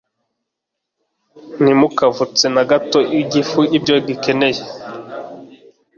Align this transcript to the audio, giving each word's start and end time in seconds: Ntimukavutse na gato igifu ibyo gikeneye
Ntimukavutse 1.61 2.45
na 2.55 2.63
gato 2.69 2.99
igifu 3.21 3.59
ibyo 3.77 3.95
gikeneye 4.07 4.61